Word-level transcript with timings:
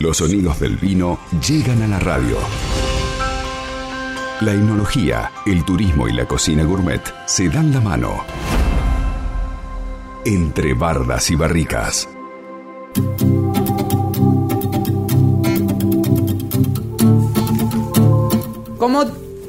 Los 0.00 0.16
sonidos 0.16 0.58
del 0.58 0.78
vino 0.78 1.18
llegan 1.46 1.82
a 1.82 1.86
la 1.86 1.98
radio. 1.98 2.38
La 4.40 4.54
enología, 4.54 5.30
el 5.44 5.62
turismo 5.66 6.08
y 6.08 6.14
la 6.14 6.26
cocina 6.26 6.64
gourmet 6.64 7.02
se 7.26 7.50
dan 7.50 7.70
la 7.70 7.82
mano. 7.82 8.24
Entre 10.24 10.72
bardas 10.72 11.30
y 11.30 11.36
barricas. 11.36 12.08
Como 18.78 19.04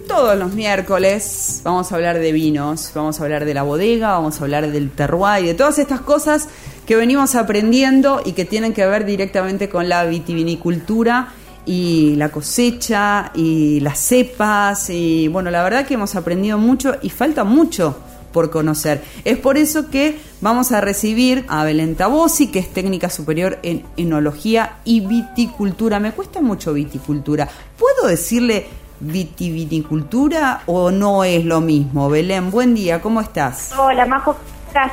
todos 0.05 0.37
los 0.37 0.53
miércoles, 0.53 1.61
vamos 1.63 1.89
a 1.89 1.95
hablar 1.95 2.19
de 2.19 2.33
vinos, 2.33 2.91
vamos 2.93 3.21
a 3.21 3.23
hablar 3.23 3.45
de 3.45 3.53
la 3.53 3.63
bodega, 3.63 4.09
vamos 4.09 4.41
a 4.41 4.43
hablar 4.43 4.69
del 4.69 4.91
terroir 4.91 5.45
y 5.45 5.47
de 5.47 5.53
todas 5.53 5.79
estas 5.79 6.01
cosas 6.01 6.49
que 6.85 6.95
venimos 6.95 7.35
aprendiendo 7.35 8.21
y 8.25 8.33
que 8.33 8.45
tienen 8.45 8.73
que 8.73 8.85
ver 8.85 9.05
directamente 9.05 9.69
con 9.69 9.89
la 9.89 10.05
vitivinicultura 10.05 11.29
y 11.65 12.15
la 12.15 12.29
cosecha 12.29 13.31
y 13.35 13.79
las 13.81 13.99
cepas 13.99 14.89
y 14.89 15.27
bueno, 15.27 15.51
la 15.51 15.63
verdad 15.63 15.85
que 15.85 15.93
hemos 15.93 16.15
aprendido 16.15 16.57
mucho 16.57 16.95
y 17.01 17.09
falta 17.09 17.43
mucho 17.43 17.97
por 18.31 18.49
conocer. 18.49 19.03
Es 19.25 19.37
por 19.37 19.57
eso 19.57 19.89
que 19.89 20.19
vamos 20.39 20.71
a 20.71 20.81
recibir 20.81 21.45
a 21.49 21.63
Belén 21.63 21.95
Tabosi, 21.95 22.47
que 22.47 22.59
es 22.59 22.73
técnica 22.73 23.09
superior 23.09 23.59
en 23.61 23.83
enología 23.97 24.77
y 24.85 25.01
viticultura. 25.01 25.99
Me 25.99 26.13
cuesta 26.13 26.41
mucho 26.41 26.73
viticultura. 26.73 27.47
¿Puedo 27.77 28.07
decirle 28.07 28.67
vitivinicultura 29.01 30.63
o 30.65 30.91
no 30.91 31.23
es 31.23 31.43
lo 31.45 31.61
mismo? 31.61 32.09
Belén, 32.09 32.51
buen 32.51 32.73
día, 32.73 33.01
¿cómo 33.01 33.21
estás? 33.21 33.73
Hola, 33.77 34.05
Majo. 34.05 34.37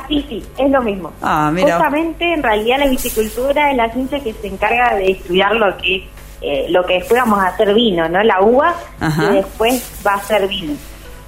Sí, 0.07 0.25
sí, 0.27 0.43
es 0.57 0.71
lo 0.71 0.81
mismo. 0.81 1.11
Ah, 1.21 1.49
mira. 1.53 1.77
Justamente, 1.77 2.33
en 2.33 2.43
realidad, 2.43 2.79
la 2.79 2.87
viticultura 2.87 3.71
es 3.71 3.77
la 3.77 3.91
ciencia 3.91 4.19
que 4.19 4.33
se 4.33 4.47
encarga 4.47 4.95
de 4.95 5.11
estudiar 5.11 5.55
lo 5.55 5.77
que 5.77 6.07
eh, 6.41 6.67
lo 6.69 6.85
que 6.85 6.95
después 6.95 7.19
vamos 7.19 7.39
a 7.39 7.47
hacer 7.47 7.73
vino, 7.73 8.07
¿no? 8.07 8.23
La 8.23 8.41
uva 8.41 8.73
y 9.01 9.33
después 9.33 10.01
va 10.05 10.13
a 10.13 10.21
ser 10.21 10.47
vino. 10.47 10.73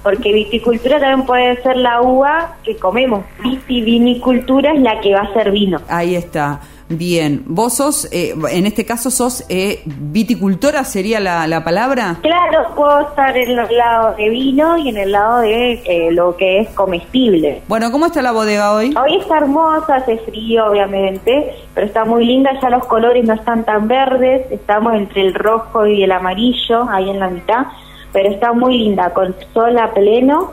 Porque 0.02 0.32
viticultura 0.32 0.98
también 0.98 1.26
puede 1.26 1.62
ser 1.62 1.76
la 1.76 2.00
uva 2.00 2.56
que 2.64 2.76
comemos. 2.76 3.24
Vitivinicultura 3.42 4.72
es 4.72 4.80
la 4.80 5.00
que 5.00 5.14
va 5.14 5.20
a 5.20 5.32
ser 5.34 5.50
vino. 5.50 5.80
Ahí 5.88 6.16
está. 6.16 6.60
Bien, 6.88 7.42
vos 7.46 7.74
sos, 7.74 8.08
eh, 8.12 8.34
en 8.50 8.66
este 8.66 8.84
caso 8.84 9.10
sos 9.10 9.44
eh, 9.48 9.82
viticultora, 9.86 10.84
sería 10.84 11.20
la, 11.20 11.46
la, 11.46 11.64
palabra. 11.64 12.18
Claro, 12.22 12.74
puedo 12.74 13.00
estar 13.00 13.36
en 13.36 13.58
el 13.58 13.76
lado 13.76 14.14
de 14.16 14.28
vino 14.28 14.76
y 14.76 14.88
en 14.88 14.96
el 14.96 15.12
lado 15.12 15.38
de 15.38 15.72
eh, 15.84 16.10
lo 16.12 16.36
que 16.36 16.60
es 16.60 16.68
comestible. 16.70 17.62
Bueno, 17.68 17.90
¿cómo 17.90 18.06
está 18.06 18.20
la 18.20 18.32
bodega 18.32 18.74
hoy? 18.74 18.94
Hoy 19.00 19.16
está 19.16 19.38
hermosa, 19.38 19.96
hace 19.96 20.18
frío 20.18 20.66
obviamente, 20.66 21.54
pero 21.74 21.86
está 21.86 22.04
muy 22.04 22.26
linda, 22.26 22.50
ya 22.60 22.70
los 22.70 22.84
colores 22.86 23.24
no 23.24 23.34
están 23.34 23.64
tan 23.64 23.88
verdes, 23.88 24.50
estamos 24.50 24.94
entre 24.94 25.22
el 25.22 25.34
rojo 25.34 25.86
y 25.86 26.02
el 26.02 26.12
amarillo, 26.12 26.88
ahí 26.90 27.08
en 27.08 27.20
la 27.20 27.30
mitad, 27.30 27.66
pero 28.12 28.28
está 28.28 28.52
muy 28.52 28.78
linda, 28.78 29.10
con 29.14 29.34
sol 29.54 29.78
a 29.78 29.92
pleno 29.94 30.50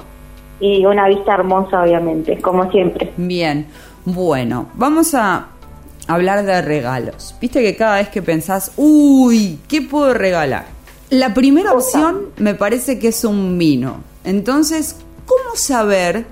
y 0.60 0.86
una 0.86 1.08
vista 1.08 1.34
hermosa 1.34 1.82
obviamente, 1.84 2.40
como 2.40 2.70
siempre. 2.72 3.12
Bien, 3.18 3.68
bueno, 4.06 4.68
vamos 4.76 5.14
a 5.14 5.48
hablar 6.10 6.44
de 6.44 6.60
regalos. 6.64 7.36
Viste 7.40 7.62
que 7.62 7.76
cada 7.76 7.98
vez 7.98 8.10
que 8.10 8.24
pensás, 8.24 8.72
uy, 8.78 9.60
¿qué 9.68 9.84
puedo 9.84 10.14
regalar? 10.16 10.66
La 11.12 11.36
primera 11.36 11.72
opción 11.72 12.32
me 12.38 12.56
parece 12.56 12.98
que 12.98 13.10
es 13.10 13.24
un 13.24 13.60
vino. 13.60 14.04
Entonces, 14.24 14.96
¿cómo 15.28 15.56
saber 15.56 16.26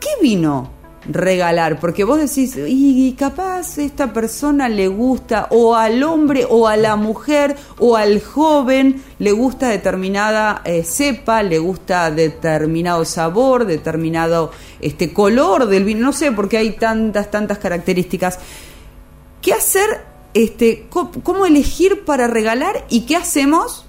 qué 0.00 0.08
vino 0.20 0.72
regalar? 1.06 1.80
Porque 1.80 2.04
vos 2.04 2.18
decís, 2.18 2.56
y 2.56 3.12
capaz 3.18 3.78
esta 3.78 4.12
persona 4.12 4.68
le 4.68 4.88
gusta, 4.88 5.48
o 5.50 5.74
al 5.74 6.02
hombre, 6.02 6.46
o 6.48 6.68
a 6.68 6.76
la 6.76 6.96
mujer, 6.96 7.56
o 7.78 7.96
al 7.96 8.22
joven, 8.22 9.02
le 9.18 9.32
gusta 9.32 9.68
determinada 9.68 10.62
eh, 10.64 10.84
cepa, 10.84 11.42
le 11.42 11.58
gusta 11.58 12.10
determinado 12.10 13.04
sabor, 13.04 13.64
determinado 13.64 14.50
este 14.80 15.12
color 15.12 15.66
del 15.66 15.84
vino, 15.84 16.06
no 16.06 16.12
sé, 16.12 16.32
porque 16.32 16.58
hay 16.58 16.72
tantas, 16.72 17.30
tantas 17.30 17.58
características. 17.58 18.38
¿Qué 19.40 19.52
hacer? 19.52 20.14
Este, 20.32 20.86
¿Cómo 20.90 21.46
elegir 21.46 22.04
para 22.04 22.26
regalar 22.26 22.84
y 22.90 23.02
qué 23.02 23.14
hacemos 23.14 23.83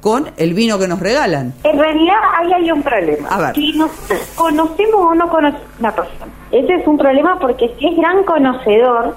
con 0.00 0.30
el 0.36 0.54
vino 0.54 0.78
que 0.78 0.88
nos 0.88 1.00
regalan? 1.00 1.52
En 1.64 1.78
realidad 1.78 2.16
ahí 2.38 2.52
hay 2.52 2.70
un 2.70 2.82
problema. 2.82 3.28
A 3.28 3.38
ver. 3.38 3.54
Si 3.54 3.72
nos 3.72 3.90
conocemos 4.34 5.00
o 5.00 5.14
no 5.14 5.28
conocemos 5.28 5.66
una 5.78 5.92
persona. 5.92 6.32
Ese 6.50 6.74
es 6.74 6.86
un 6.86 6.98
problema 6.98 7.38
porque 7.38 7.74
si 7.78 7.88
es 7.88 7.96
gran 7.96 8.24
conocedor, 8.24 9.16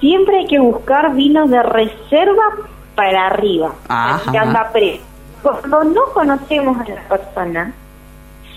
siempre 0.00 0.38
hay 0.38 0.46
que 0.46 0.58
buscar 0.58 1.14
vinos 1.14 1.50
de 1.50 1.62
reserva 1.62 2.42
para 2.94 3.26
arriba. 3.26 3.72
Que 4.30 4.38
anda 4.38 4.70
pre. 4.72 5.00
Cuando 5.42 5.84
no 5.84 6.02
conocemos 6.12 6.78
a 6.80 6.88
la 6.88 7.00
persona, 7.02 7.72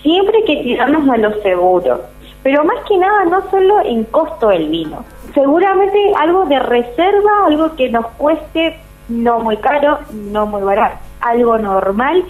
siempre 0.02 0.38
hay 0.38 0.44
que 0.44 0.62
tirarnos 0.62 1.08
a 1.08 1.16
lo 1.16 1.42
seguro. 1.42 2.00
Pero 2.42 2.64
más 2.64 2.76
que 2.88 2.96
nada, 2.96 3.24
no 3.24 3.50
solo 3.50 3.80
en 3.84 4.04
costo 4.04 4.48
del 4.48 4.68
vino, 4.68 5.04
seguramente 5.34 6.12
algo 6.18 6.46
de 6.46 6.58
reserva, 6.58 7.46
algo 7.46 7.74
que 7.76 7.90
nos 7.90 8.06
cueste 8.16 8.78
no 9.08 9.40
muy 9.40 9.56
caro, 9.56 9.98
no 10.12 10.46
muy 10.46 10.62
barato, 10.62 10.98
algo 11.20 11.58
normal, 11.58 12.24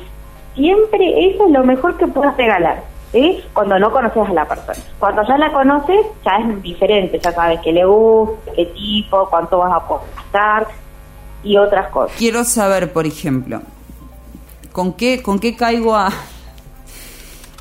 siempre 0.54 1.30
eso 1.30 1.46
es 1.46 1.52
lo 1.52 1.64
mejor 1.64 1.96
que 1.96 2.06
puedes 2.06 2.36
regalar. 2.36 2.82
¿sí? 3.12 3.42
Cuando 3.52 3.78
no 3.78 3.90
conoces 3.90 4.28
a 4.28 4.32
la 4.32 4.46
persona. 4.46 4.78
Cuando 4.98 5.22
ya 5.26 5.38
la 5.38 5.52
conoces, 5.52 6.06
ya 6.24 6.36
es 6.36 6.62
diferente, 6.62 7.18
ya 7.18 7.32
sabes 7.32 7.60
qué 7.62 7.72
le 7.72 7.84
gusta, 7.84 8.52
qué 8.54 8.66
tipo, 8.66 9.28
cuánto 9.30 9.58
vas 9.58 9.72
a 9.72 9.84
gastar 10.16 10.66
y 11.42 11.56
otras 11.56 11.88
cosas. 11.88 12.16
Quiero 12.18 12.44
saber, 12.44 12.92
por 12.92 13.06
ejemplo, 13.06 13.62
¿con 14.72 14.92
qué, 14.92 15.22
con 15.22 15.38
qué 15.38 15.56
caigo 15.56 15.96
a, 15.96 16.10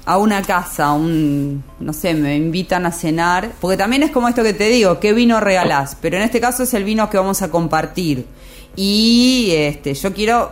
a 0.06 0.18
una 0.18 0.42
casa, 0.42 0.92
un, 0.94 1.64
no 1.80 1.94
sé, 1.94 2.14
me 2.14 2.36
invitan 2.36 2.86
a 2.86 2.92
cenar, 2.92 3.52
porque 3.62 3.78
también 3.78 4.04
es 4.04 4.12
como 4.12 4.28
esto 4.28 4.44
que 4.44 4.54
te 4.54 4.70
digo, 4.70 5.00
¿qué 5.00 5.14
vino 5.14 5.40
regalás? 5.40 5.98
Pero 6.02 6.18
en 6.18 6.24
este 6.24 6.42
caso 6.42 6.64
es 6.64 6.74
el 6.74 6.84
vino 6.84 7.10
que 7.10 7.18
vamos 7.18 7.42
a 7.42 7.52
compartir. 7.52 8.26
Y 8.76 9.52
este, 9.56 9.96
yo 9.96 10.14
quiero 10.14 10.52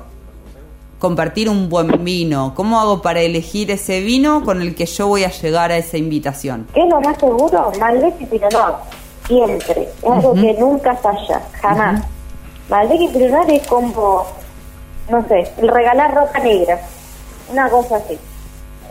compartir 1.05 1.49
un 1.49 1.69
buen 1.69 2.03
vino. 2.03 2.53
¿Cómo 2.55 2.79
hago 2.79 2.99
para 3.03 3.21
elegir 3.21 3.69
ese 3.69 3.99
vino 3.99 4.43
con 4.43 4.59
el 4.63 4.73
que 4.73 4.87
yo 4.87 5.07
voy 5.07 5.23
a 5.23 5.29
llegar 5.29 5.71
a 5.71 5.77
esa 5.77 5.97
invitación? 5.97 6.65
¿Qué 6.73 6.81
es 6.81 6.89
lo 6.89 6.99
más 6.99 7.15
seguro? 7.19 7.71
Malbec 7.79 8.19
y 8.21 8.25
Pinot 8.25 8.51
Noir. 8.51 8.75
Siempre. 9.27 9.83
Es 9.83 10.03
algo 10.03 10.33
que 10.33 10.55
nunca 10.59 10.95
falla, 10.95 11.41
jamás. 11.61 12.03
Malbec 12.69 13.01
y 13.01 13.07
Pinot 13.09 13.29
Noir 13.29 13.51
es 13.51 13.67
como, 13.67 14.25
no 15.11 15.27
sé, 15.27 15.47
el 15.61 15.67
regalar 15.67 16.15
ropa 16.15 16.39
negra. 16.39 16.79
Una 17.51 17.69
cosa 17.69 17.97
así. 17.97 18.17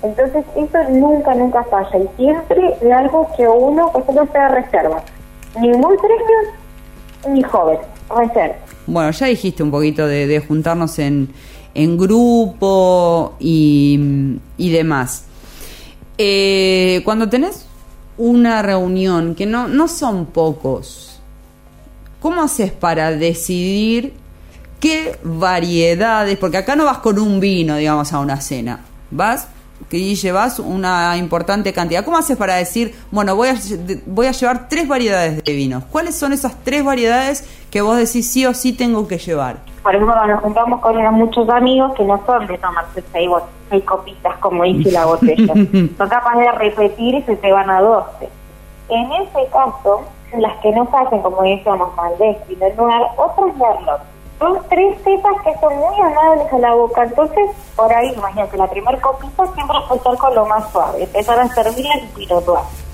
Entonces 0.05 0.45
eso 0.55 0.79
nunca, 0.91 1.35
nunca 1.35 1.65
falla 1.65 1.99
y 1.99 2.09
siempre 2.17 2.77
es 2.81 2.93
algo 2.93 3.29
que 3.37 3.49
uno, 3.49 3.91
pues 3.93 4.07
no 4.15 4.25
se 4.31 4.49
reserva. 4.51 5.03
Ni 5.61 5.69
muy 5.71 5.97
premio, 5.99 7.35
ni 7.35 7.43
joven, 7.43 7.79
reserva. 8.09 8.55
Bueno, 8.87 9.11
ya 9.11 9.27
dijiste 9.27 9.65
un 9.65 9.73
poquito 9.73 10.07
de, 10.07 10.45
juntarnos 10.47 10.97
en, 11.01 11.31
en 11.75 11.99
grupo 11.99 13.35
y, 13.39 13.99
y 14.57 14.71
demás. 14.71 15.25
Eh, 16.17 17.03
cuando 17.05 17.29
tenés 17.29 17.67
una 18.17 18.63
reunión, 18.63 19.35
que 19.35 19.47
no, 19.47 19.67
no 19.69 19.89
son 19.89 20.27
pocos, 20.27 21.21
¿cómo 22.21 22.43
haces 22.43 22.71
para 22.73 23.11
decidir 23.11 24.15
qué 24.81 25.19
variedades? 25.25 26.39
Porque 26.39 26.59
acá 26.59 26.77
no 26.77 26.85
vas 26.85 26.99
con 26.99 27.19
un 27.19 27.41
vino, 27.41 27.77
digamos, 27.77 28.13
a 28.13 28.21
una 28.21 28.41
cena. 28.41 28.85
Vas 29.11 29.49
que 29.89 30.15
llevas 30.15 30.61
una 30.61 31.17
importante 31.17 31.73
cantidad. 31.73 32.05
¿Cómo 32.05 32.17
haces 32.17 32.37
para 32.37 32.55
decir, 32.55 32.95
bueno, 33.11 33.37
voy 33.37 33.49
a, 33.49 33.57
voy 34.07 34.27
a 34.27 34.33
llevar 34.33 34.69
tres 34.69 34.89
variedades 34.89 35.45
de 35.45 35.53
vinos? 35.53 35.85
¿Cuáles 35.91 36.15
son 36.15 36.33
esas 36.33 36.55
tres 36.65 36.85
variedades 36.85 37.45
que 37.71 37.83
vos 37.83 37.97
decís 37.99 38.31
sí 38.31 38.47
o 38.47 38.55
sí 38.55 38.73
tengo 38.73 39.07
que 39.07 39.19
llevar? 39.19 39.74
Por 39.85 39.95
ejemplo, 39.95 40.27
nos 40.27 40.41
juntamos 40.41 40.81
con 40.81 40.97
muchos 41.15 41.49
amigos 41.51 41.93
que 41.95 42.05
no 42.05 42.19
son 42.25 42.47
de 42.47 42.57
tomarse 42.57 43.05
seis, 43.13 43.31
seis 43.69 43.85
copitas, 43.85 44.35
como 44.39 44.65
dice 44.65 44.91
la 44.91 45.05
botella. 45.05 45.53
son 45.99 46.09
capaces 46.09 46.41
de 46.41 46.53
repetir 46.53 47.15
y 47.17 47.23
se 47.23 47.37
te 47.37 47.53
van 47.53 47.69
a 47.69 47.83
12. 47.83 48.29
En 48.89 49.13
ese 49.13 49.47
caso, 49.53 50.01
las 50.39 50.57
que 50.63 50.73
no 50.73 50.89
hacen, 50.91 51.21
como 51.21 51.43
decíamos, 51.43 51.95
Malbec, 51.97 52.39
Pinot 52.47 52.75
Noir, 52.77 53.03
otras 53.19 53.55
Merlot 53.57 54.01
son 54.39 54.59
tres 54.69 54.97
cepas 55.05 55.35
que 55.45 55.55
son 55.61 55.77
muy 55.77 56.01
amables 56.01 56.53
a 56.53 56.59
la 56.59 56.75
boca. 56.75 57.05
Entonces, 57.05 57.51
por 57.77 57.93
ahí, 57.93 58.13
imagínate, 58.17 58.57
la 58.57 58.67
primera 58.69 59.01
copita 59.01 59.47
siempre 59.55 59.77
empezar 59.79 60.17
con 60.17 60.35
lo 60.35 60.47
más 60.47 60.71
suave, 60.73 61.05
empezar 61.05 61.39
a 61.39 61.49
servir 61.49 61.87
el 62.01 62.09
Pinot 62.09 62.45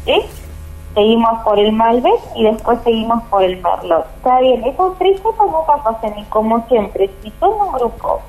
¿sí? 0.04 0.22
Seguimos 0.94 1.42
por 1.44 1.58
el 1.58 1.72
Malbec 1.72 2.20
y 2.34 2.44
después 2.44 2.78
seguimos 2.82 3.22
por 3.25 3.42
el 3.42 3.62
Merlot. 3.62 4.06
Está 4.16 4.40
bien, 4.40 4.64
esas 4.64 4.98
tres 4.98 5.19
cepas 5.19 5.46
nunca 5.46 5.76
pasan 5.84 6.19
y 6.19 6.25
como 6.25 6.66
siempre, 6.66 7.10
si 7.22 7.32
son 7.38 7.52
un 7.60 7.72
grupo 7.72 8.20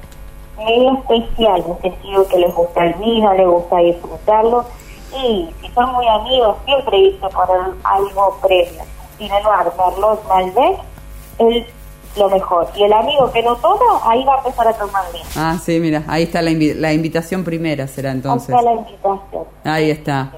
medio 0.57 0.93
especial, 0.93 1.63
en 1.65 1.71
el 1.71 1.81
sentido 1.81 2.27
que 2.27 2.37
les 2.37 2.53
gusta 2.53 2.85
el 2.85 2.93
vino, 2.95 3.33
les 3.33 3.47
gusta 3.47 3.77
disfrutarlo, 3.77 4.65
y 5.23 5.49
si 5.59 5.67
son 5.73 5.91
muy 5.93 6.07
amigos, 6.07 6.57
siempre 6.65 6.97
hice 6.99 7.27
por 7.29 7.49
algo 7.83 8.37
previo. 8.41 8.83
Pinot 9.17 9.43
Merlot, 9.77 10.27
Malbec, 10.27 10.79
el 11.39 11.65
lo 12.17 12.29
mejor. 12.29 12.67
Y 12.75 12.83
el 12.83 12.93
amigo 12.93 13.31
que 13.31 13.41
no 13.41 13.55
toma, 13.55 14.01
ahí 14.03 14.23
va 14.25 14.35
a 14.35 14.37
empezar 14.39 14.67
a 14.67 14.73
tomar 14.73 15.03
bien. 15.11 15.25
Ah, 15.35 15.57
sí, 15.61 15.79
mira, 15.79 16.03
ahí 16.07 16.23
está 16.23 16.41
la, 16.41 16.51
la 16.51 16.93
invitación 16.93 17.43
primera, 17.43 17.87
será 17.87 18.11
entonces. 18.11 18.49
Ahí 18.49 18.59
está 18.59 18.71
la 18.71 18.79
invitación. 18.79 19.43
Ahí 19.63 19.91
está. 19.91 20.31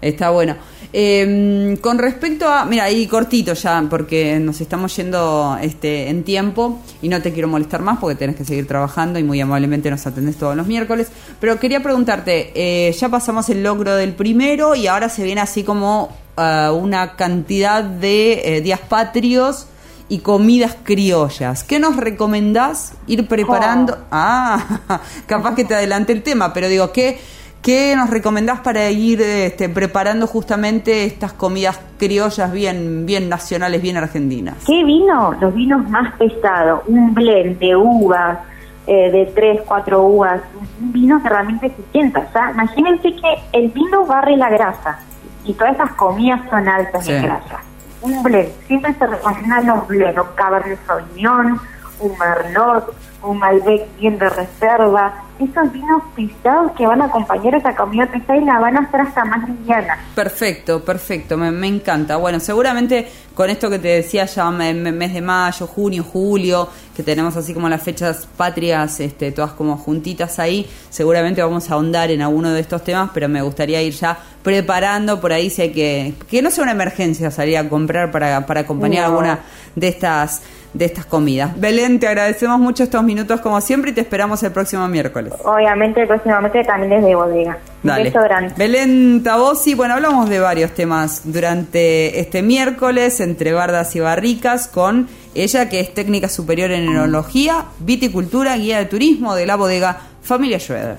Está 0.00 0.30
bueno. 0.30 0.56
Eh, 0.92 1.78
con 1.80 1.98
respecto 1.98 2.48
a, 2.48 2.64
mira, 2.64 2.84
ahí 2.84 3.06
cortito 3.06 3.52
ya, 3.52 3.84
porque 3.88 4.40
nos 4.40 4.60
estamos 4.60 4.94
yendo 4.96 5.56
este, 5.60 6.08
en 6.08 6.24
tiempo 6.24 6.80
y 7.00 7.08
no 7.08 7.22
te 7.22 7.32
quiero 7.32 7.48
molestar 7.48 7.82
más 7.82 7.98
porque 7.98 8.16
tenés 8.16 8.34
que 8.34 8.44
seguir 8.44 8.66
trabajando 8.66 9.18
y 9.18 9.22
muy 9.22 9.40
amablemente 9.40 9.90
nos 9.90 10.06
atendés 10.06 10.36
todos 10.36 10.56
los 10.56 10.66
miércoles. 10.66 11.08
Pero 11.38 11.60
quería 11.60 11.80
preguntarte, 11.80 12.52
eh, 12.54 12.92
ya 12.92 13.08
pasamos 13.08 13.48
el 13.50 13.62
logro 13.62 13.94
del 13.94 14.14
primero 14.14 14.74
y 14.74 14.86
ahora 14.88 15.08
se 15.08 15.22
viene 15.22 15.40
así 15.40 15.62
como 15.62 16.16
uh, 16.36 16.72
una 16.72 17.14
cantidad 17.14 17.84
de 17.84 18.56
eh, 18.56 18.60
días 18.60 18.80
patrios 18.80 19.66
y 20.08 20.18
comidas 20.18 20.76
criollas. 20.82 21.62
¿Qué 21.62 21.78
nos 21.78 21.96
recomendás 21.96 22.94
ir 23.06 23.28
preparando? 23.28 23.94
Oh. 23.94 24.06
Ah, 24.10 25.00
capaz 25.26 25.54
que 25.54 25.64
te 25.64 25.76
adelante 25.76 26.12
el 26.12 26.24
tema, 26.24 26.52
pero 26.52 26.68
digo, 26.68 26.90
¿qué, 26.90 27.20
qué 27.62 27.94
nos 27.96 28.10
recomendás 28.10 28.60
para 28.60 28.88
ir 28.90 29.20
este, 29.20 29.68
preparando 29.68 30.26
justamente 30.26 31.04
estas 31.04 31.32
comidas 31.32 31.78
criollas 31.98 32.52
bien, 32.52 33.04
bien 33.06 33.28
nacionales, 33.28 33.82
bien 33.82 33.96
argentinas? 33.96 34.56
¿Qué 34.66 34.82
vino? 34.84 35.34
Los 35.40 35.54
vinos 35.54 35.88
más 35.90 36.14
pesados, 36.16 36.82
un 36.86 37.14
blend 37.14 37.58
de 37.58 37.76
uvas, 37.76 38.38
eh, 38.86 39.10
de 39.10 39.26
tres, 39.34 39.60
cuatro 39.66 40.02
uvas, 40.04 40.40
un 40.80 40.92
vino 40.92 41.22
que 41.22 41.28
realmente 41.28 41.68
se 41.68 41.82
sienta. 41.92 42.20
O 42.28 42.32
sea, 42.32 42.50
imagínense 42.52 43.14
que 43.14 43.34
el 43.52 43.68
vino 43.70 44.06
barre 44.06 44.36
la 44.36 44.48
grasa 44.50 44.98
y 45.44 45.52
todas 45.54 45.72
estas 45.72 45.92
comidas 45.92 46.40
son 46.48 46.66
altas 46.68 47.04
Sí. 47.04 47.12
en 47.12 47.22
grasa. 47.22 47.60
Un 48.02 48.22
blend, 48.22 48.48
siempre 48.66 48.94
se 48.94 49.06
recomiendan 49.06 49.66
los 49.66 49.86
blends, 49.86 50.18
un 50.18 50.34
Cabernet 50.34 50.78
Sauvignon, 50.86 51.60
un 52.00 52.12
Merlot, 52.18 52.94
un 53.22 53.38
Malbec 53.38 53.86
bien 53.98 54.18
de 54.18 54.28
reserva, 54.28 55.24
esos 55.38 55.72
vinos 55.72 56.02
pesados 56.14 56.72
que 56.72 56.86
van 56.86 57.00
a 57.00 57.06
acompañar 57.06 57.54
esa 57.54 57.74
comida 57.74 58.06
pesada 58.06 58.36
y 58.38 58.44
la 58.44 58.58
van 58.58 58.76
a 58.76 58.80
hacer 58.80 59.00
hasta 59.00 59.24
más 59.24 59.48
liviana. 59.48 59.98
Perfecto, 60.14 60.84
perfecto, 60.84 61.36
me, 61.38 61.50
me 61.50 61.66
encanta. 61.66 62.16
Bueno, 62.16 62.40
seguramente 62.40 63.08
con 63.34 63.48
esto 63.48 63.70
que 63.70 63.78
te 63.78 63.88
decía 63.88 64.26
ya 64.26 64.48
en 64.68 64.82
mes 64.98 65.14
de 65.14 65.22
mayo, 65.22 65.66
junio, 65.66 66.04
julio, 66.04 66.68
que 66.94 67.02
tenemos 67.02 67.36
así 67.36 67.54
como 67.54 67.68
las 67.70 67.82
fechas 67.82 68.28
patrias, 68.36 69.00
este, 69.00 69.32
todas 69.32 69.52
como 69.52 69.78
juntitas 69.78 70.38
ahí, 70.38 70.68
seguramente 70.90 71.42
vamos 71.42 71.70
a 71.70 71.74
ahondar 71.74 72.10
en 72.10 72.20
alguno 72.20 72.50
de 72.50 72.60
estos 72.60 72.84
temas, 72.84 73.10
pero 73.14 73.28
me 73.28 73.40
gustaría 73.40 73.80
ir 73.80 73.94
ya 73.94 74.18
preparando 74.42 75.20
por 75.20 75.32
ahí 75.32 75.48
si 75.48 75.62
hay 75.62 75.72
que, 75.72 76.14
que 76.28 76.42
no 76.42 76.50
sea 76.50 76.64
una 76.64 76.72
emergencia 76.72 77.30
salir 77.30 77.56
a 77.56 77.66
comprar 77.68 78.10
para, 78.10 78.44
para 78.46 78.60
acompañar 78.60 79.04
No. 79.04 79.10
alguna 79.12 79.38
de 79.74 79.88
estas 79.88 80.42
de 80.72 80.84
estas 80.84 81.04
comidas. 81.04 81.58
Belén, 81.58 81.98
te 81.98 82.06
agradecemos 82.06 82.58
mucho 82.58 82.84
estos 82.84 83.02
minutos 83.02 83.40
como 83.40 83.60
siempre 83.60 83.90
y 83.90 83.94
te 83.94 84.00
esperamos 84.00 84.42
el 84.42 84.52
próximo 84.52 84.86
miércoles. 84.88 85.32
Obviamente, 85.44 86.06
próximamente 86.06 86.64
también 86.64 86.90
desde 86.90 87.14
bodega. 87.14 87.58
Un 87.82 87.88
Dale. 87.88 88.04
beso 88.04 88.20
grande. 88.20 88.54
Belén 88.56 89.22
Tabosi, 89.22 89.74
bueno, 89.74 89.94
hablamos 89.94 90.28
de 90.28 90.38
varios 90.38 90.72
temas 90.72 91.22
durante 91.24 92.20
este 92.20 92.42
miércoles 92.42 93.20
entre 93.20 93.52
bardas 93.52 93.96
y 93.96 94.00
barricas 94.00 94.68
con 94.68 95.08
ella 95.34 95.68
que 95.68 95.80
es 95.80 95.94
técnica 95.94 96.28
superior 96.28 96.70
en 96.70 96.88
enología, 96.88 97.64
viticultura, 97.78 98.56
guía 98.56 98.78
de 98.78 98.86
turismo 98.86 99.34
de 99.34 99.46
la 99.46 99.56
bodega 99.56 99.98
Familia 100.22 100.58
Schroeder. 100.58 100.98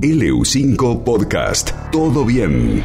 LU5 0.00 1.04
Podcast. 1.04 1.70
Todo 1.90 2.24
bien. 2.24 2.82